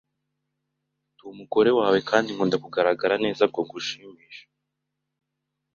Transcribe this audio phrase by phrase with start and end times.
[1.13, 4.43] Ndi umugore wawe kandi nkunda kugaragara neza kugirango ngushimishe.